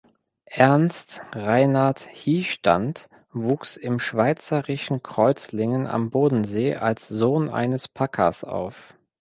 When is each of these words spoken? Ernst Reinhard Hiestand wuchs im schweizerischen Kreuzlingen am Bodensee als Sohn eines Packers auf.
Ernst 0.49 1.21
Reinhard 1.31 1.99
Hiestand 2.11 3.07
wuchs 3.33 3.77
im 3.77 3.99
schweizerischen 3.99 5.03
Kreuzlingen 5.03 5.85
am 5.85 6.09
Bodensee 6.09 6.73
als 6.73 7.07
Sohn 7.07 7.49
eines 7.49 7.87
Packers 7.87 8.43
auf. 8.43 8.95